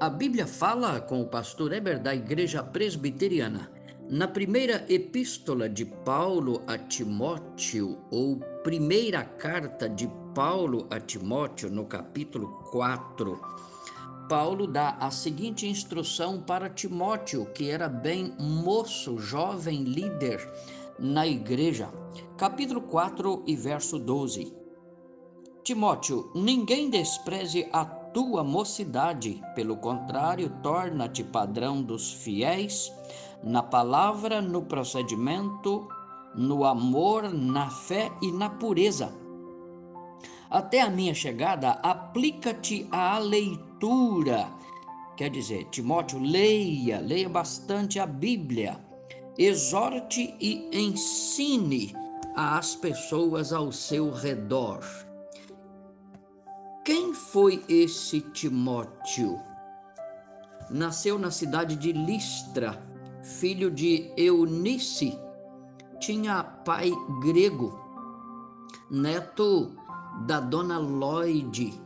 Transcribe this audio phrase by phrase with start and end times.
[0.00, 3.70] A Bíblia fala com o pastor Eber da Igreja Presbiteriana.
[4.08, 11.84] Na primeira epístola de Paulo a Timóteo, ou primeira carta de Paulo a Timóteo, no
[11.84, 13.38] capítulo 4,
[14.26, 20.40] Paulo dá a seguinte instrução para Timóteo, que era bem moço, jovem líder
[20.98, 21.90] na igreja.
[22.38, 24.50] Capítulo 4 e verso 12.
[25.62, 32.92] Timóteo, ninguém despreze a tua mocidade, pelo contrário, torna-te padrão dos fiéis
[33.42, 35.88] na palavra, no procedimento,
[36.34, 39.12] no amor, na fé e na pureza.
[40.50, 44.50] Até a minha chegada, aplica-te à leitura.
[45.16, 48.78] Quer dizer, Timóteo, leia, leia bastante a Bíblia.
[49.38, 51.94] Exorte e ensine
[52.34, 54.80] às pessoas ao seu redor.
[56.82, 59.38] Quem foi esse Timóteo?
[60.70, 62.82] Nasceu na cidade de Listra,
[63.22, 65.18] filho de Eunice.
[66.00, 67.78] Tinha pai grego,
[68.90, 69.72] neto
[70.26, 71.78] da dona Lloyd,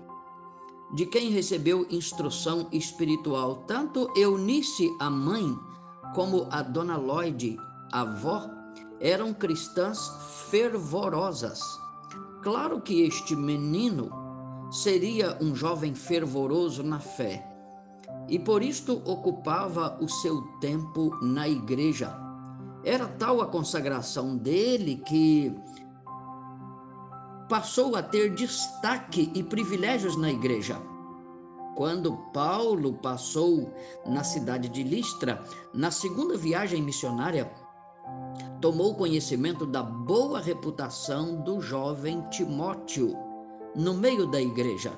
[0.95, 3.65] de quem recebeu instrução espiritual.
[3.67, 5.59] Tanto Eunice, a mãe,
[6.15, 7.59] como a dona Lloyd,
[7.93, 8.49] a avó,
[9.01, 10.09] eram cristãs
[10.51, 11.61] fervorosas.
[12.43, 14.24] Claro que este menino
[14.75, 17.47] seria um jovem fervoroso na fé
[18.29, 22.13] e por isto ocupava o seu tempo na igreja.
[22.83, 25.55] Era tal a consagração dele que
[27.49, 30.77] passou a ter destaque e privilégios na igreja.
[31.77, 33.73] Quando Paulo passou
[34.05, 35.41] na cidade de Listra,
[35.73, 37.49] na segunda viagem missionária,
[38.61, 43.34] tomou conhecimento da boa reputação do jovem Timóteo
[43.75, 44.93] no meio da igreja.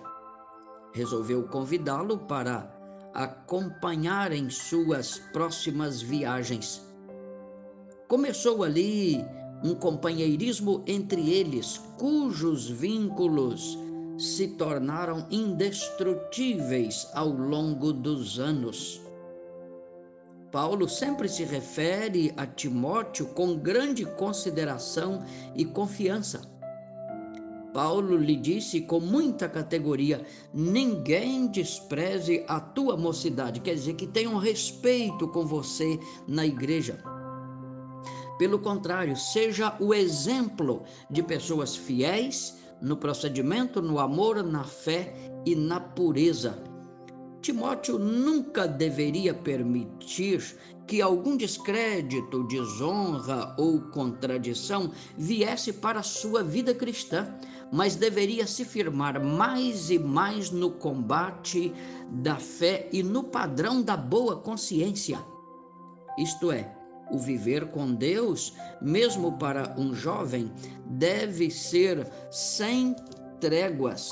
[0.93, 2.71] Resolveu convidá-lo para
[3.15, 6.83] acompanhar em suas próximas viagens.
[8.09, 9.25] Começou ali
[9.65, 13.79] um companheirismo entre eles, cujos vínculos
[14.19, 19.01] se tornaram indestrutíveis ao longo dos anos.
[20.51, 25.23] Paulo sempre se refere a Timóteo com grande consideração
[25.55, 26.56] e confiança.
[27.77, 34.39] Paulo lhe disse com muita categoria: ninguém despreze a tua mocidade, quer dizer, que tenham
[34.39, 36.99] respeito com você na igreja.
[38.39, 45.13] Pelo contrário, seja o exemplo de pessoas fiéis no procedimento, no amor, na fé
[45.45, 46.66] e na pureza.
[47.47, 56.75] Timóteo nunca deveria permitir que algum descrédito, desonra ou contradição viesse para a sua vida
[56.75, 57.33] cristã,
[57.71, 61.73] mas deveria se firmar mais e mais no combate
[62.11, 65.17] da fé e no padrão da boa consciência.
[66.19, 66.77] Isto é,
[67.13, 70.51] o viver com Deus, mesmo para um jovem,
[70.85, 72.97] deve ser sem
[73.41, 74.11] tréguas,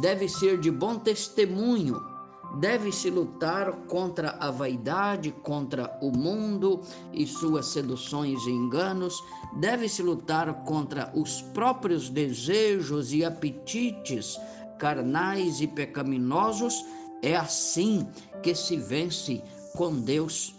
[0.00, 2.13] deve ser de bom testemunho
[2.58, 6.80] Deve-se lutar contra a vaidade, contra o mundo
[7.12, 9.22] e suas seduções e enganos.
[9.56, 14.38] Deve-se lutar contra os próprios desejos e apetites
[14.78, 16.84] carnais e pecaminosos.
[17.22, 18.06] É assim
[18.42, 19.42] que se vence
[19.76, 20.54] com Deus.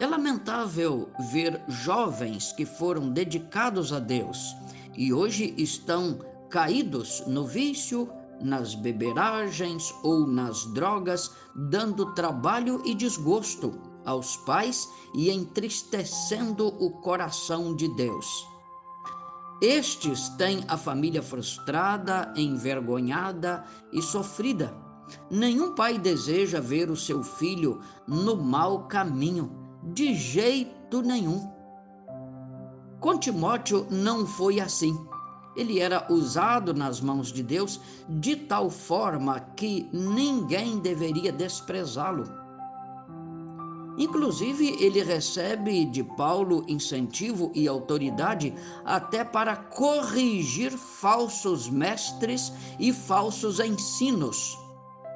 [0.00, 4.54] É lamentável ver jovens que foram dedicados a Deus
[4.96, 8.08] e hoje estão caídos no vício,
[8.40, 13.72] nas beberagens ou nas drogas, dando trabalho e desgosto
[14.04, 18.46] aos pais e entristecendo o coração de Deus.
[19.60, 24.74] Estes têm a família frustrada, envergonhada e sofrida.
[25.30, 29.50] Nenhum pai deseja ver o seu filho no mau caminho,
[29.82, 31.50] de jeito nenhum.
[33.00, 34.98] Com Timóteo não foi assim
[35.56, 42.44] ele era usado nas mãos de Deus de tal forma que ninguém deveria desprezá-lo.
[43.96, 48.52] Inclusive, ele recebe de Paulo incentivo e autoridade
[48.84, 54.58] até para corrigir falsos mestres e falsos ensinos.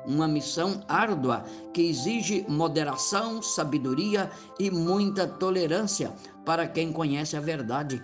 [0.07, 1.45] Uma missão árdua
[1.75, 6.15] que exige moderação, sabedoria e muita tolerância
[6.45, 8.03] para quem conhece a verdade.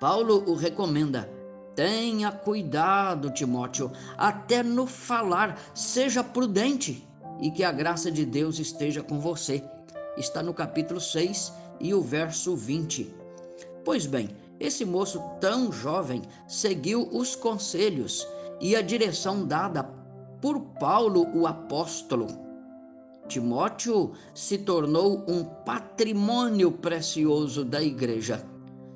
[0.00, 1.30] Paulo o recomenda.
[1.76, 7.06] Tenha cuidado, Timóteo, até no falar, seja prudente
[7.38, 9.62] e que a graça de Deus esteja com você.
[10.16, 13.14] Está no capítulo 6 e o verso 20.
[13.84, 18.26] Pois bem, esse moço tão jovem seguiu os conselhos
[18.58, 19.84] e a direção dada
[20.40, 22.26] por Paulo, o apóstolo.
[23.28, 28.44] Timóteo se tornou um patrimônio precioso da igreja.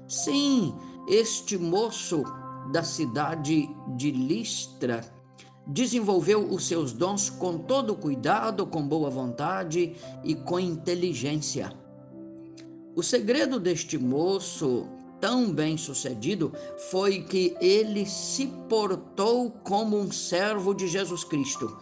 [0.09, 0.75] Sim,
[1.09, 2.25] este moço
[2.73, 5.03] da cidade de Listra
[5.67, 11.73] desenvolveu os seus dons com todo cuidado, com boa vontade e com inteligência.
[12.95, 14.87] O segredo deste moço
[15.21, 16.53] tão bem sucedido
[16.91, 21.77] foi que ele se portou como um servo de Jesus Cristo,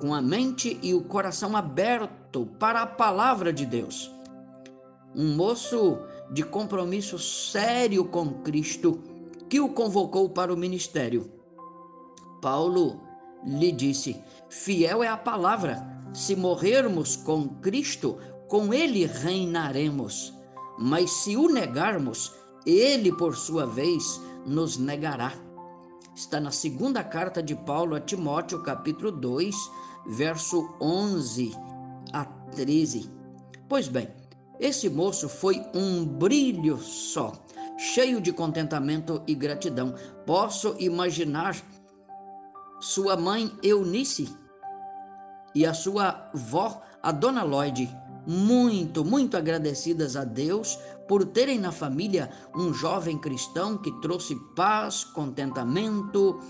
[0.00, 4.10] com a mente e o coração aberto para a palavra de Deus.
[5.14, 5.98] Um moço
[6.30, 9.00] de compromisso sério com Cristo
[9.48, 11.30] que o convocou para o ministério.
[12.40, 13.00] Paulo
[13.44, 18.18] lhe disse: Fiel é a palavra, se morrermos com Cristo,
[18.48, 20.34] com ele reinaremos.
[20.78, 22.32] Mas se o negarmos,
[22.66, 25.32] ele, por sua vez, nos negará.
[26.14, 29.54] Está na segunda carta de Paulo a Timóteo, capítulo 2,
[30.06, 31.52] verso 11
[32.12, 33.10] a 13.
[33.68, 34.08] Pois bem,
[34.58, 37.32] esse moço foi um brilho só,
[37.76, 39.94] cheio de contentamento e gratidão.
[40.24, 41.56] Posso imaginar
[42.80, 44.28] sua mãe Eunice
[45.54, 47.88] e a sua vó, a dona Lloyd,
[48.26, 55.04] muito, muito agradecidas a Deus por terem na família um jovem cristão que trouxe paz,
[55.04, 56.40] contentamento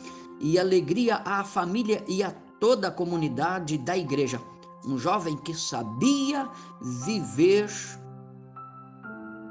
[0.41, 2.31] e alegria à família e a
[2.61, 4.41] toda a comunidade da igreja.
[4.86, 6.48] Um jovem que sabia
[6.81, 7.70] viver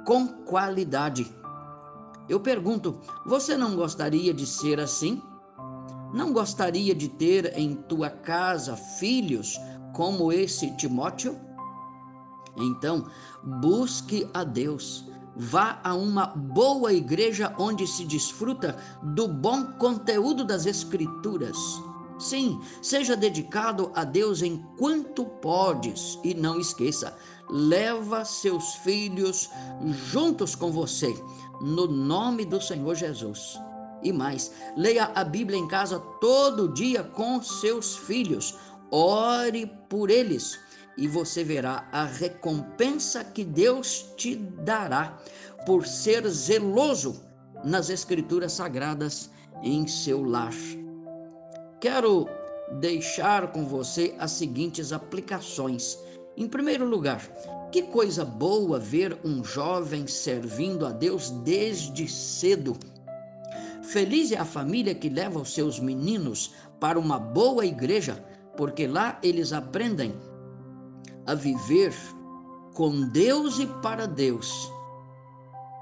[0.06, 1.34] com qualidade.
[2.30, 5.22] Eu pergunto: você não gostaria de ser assim?
[6.14, 9.60] Não gostaria de ter em tua casa filhos
[9.94, 11.40] como esse Timóteo?
[12.56, 13.08] Então,
[13.44, 15.10] busque a Deus.
[15.36, 21.58] Vá a uma boa igreja onde se desfruta do bom conteúdo das Escrituras.
[22.20, 27.16] Sim, seja dedicado a Deus enquanto podes e não esqueça,
[27.50, 29.50] leva seus filhos
[30.12, 31.14] juntos com você,
[31.62, 33.60] no nome do Senhor Jesus.
[34.04, 38.56] E mais, leia a Bíblia em casa todo dia com seus filhos.
[38.92, 40.60] Ore por eles
[40.98, 45.18] e você verá a recompensa que Deus te dará
[45.66, 47.24] por ser zeloso
[47.64, 49.30] nas Escrituras Sagradas
[49.64, 50.54] em seu lar.
[51.84, 52.30] Quero
[52.80, 56.00] deixar com você as seguintes aplicações.
[56.38, 57.20] Em primeiro lugar,
[57.74, 62.78] que coisa boa ver um jovem servindo a Deus desde cedo
[63.84, 68.16] Feliz é a família que leva os seus meninos para uma boa igreja,
[68.56, 70.16] porque lá eles aprendem
[71.26, 71.94] a viver
[72.74, 74.72] com Deus e para Deus.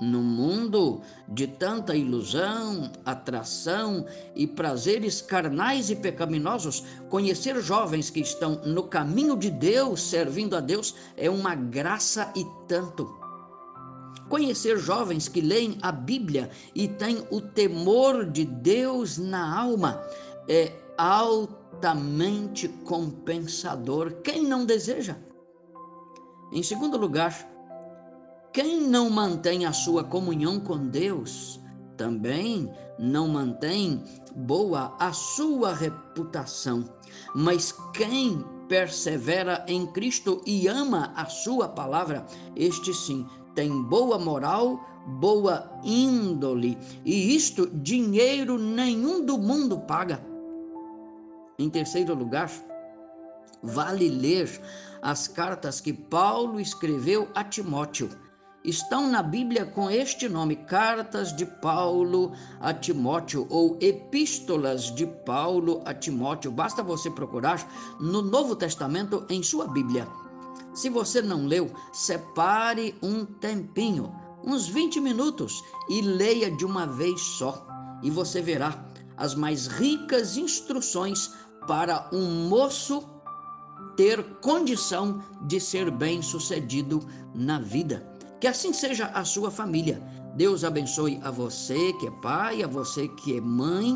[0.01, 4.03] No mundo de tanta ilusão, atração
[4.35, 10.59] e prazeres carnais e pecaminosos, conhecer jovens que estão no caminho de Deus, servindo a
[10.59, 13.15] Deus, é uma graça e tanto.
[14.27, 20.01] Conhecer jovens que leem a Bíblia e têm o temor de Deus na alma
[20.47, 24.13] é altamente compensador.
[24.23, 25.15] Quem não deseja?
[26.51, 27.50] Em segundo lugar,
[28.53, 31.61] quem não mantém a sua comunhão com Deus
[31.95, 34.03] também não mantém
[34.35, 36.83] boa a sua reputação.
[37.35, 44.79] Mas quem persevera em Cristo e ama a sua palavra, este sim tem boa moral,
[45.19, 50.25] boa índole, e isto dinheiro nenhum do mundo paga.
[51.59, 52.49] Em terceiro lugar,
[53.61, 54.49] vale ler
[55.01, 58.09] as cartas que Paulo escreveu a Timóteo.
[58.63, 65.81] Estão na Bíblia com este nome, Cartas de Paulo a Timóteo ou Epístolas de Paulo
[65.83, 66.51] a Timóteo.
[66.51, 67.67] Basta você procurar
[67.99, 70.07] no Novo Testamento em sua Bíblia.
[70.75, 74.13] Se você não leu, separe um tempinho,
[74.43, 77.65] uns 20 minutos, e leia de uma vez só.
[78.03, 78.85] E você verá
[79.17, 81.31] as mais ricas instruções
[81.65, 83.09] para um moço
[83.97, 86.99] ter condição de ser bem-sucedido
[87.33, 88.10] na vida.
[88.41, 90.01] Que assim seja a sua família.
[90.35, 93.95] Deus abençoe a você que é pai, a você que é mãe.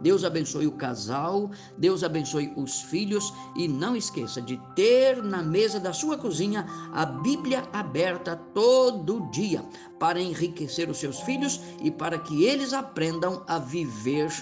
[0.00, 5.78] Deus abençoe o casal, Deus abençoe os filhos e não esqueça de ter na mesa
[5.78, 9.64] da sua cozinha a Bíblia aberta todo dia
[10.00, 14.32] para enriquecer os seus filhos e para que eles aprendam a viver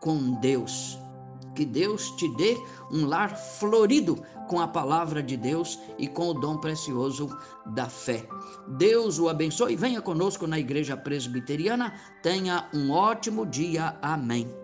[0.00, 1.03] com Deus.
[1.54, 2.56] Que Deus te dê
[2.90, 7.28] um lar florido com a palavra de Deus e com o dom precioso
[7.66, 8.26] da fé.
[8.66, 9.76] Deus o abençoe.
[9.76, 11.94] Venha conosco na Igreja Presbiteriana.
[12.22, 13.96] Tenha um ótimo dia.
[14.02, 14.63] Amém.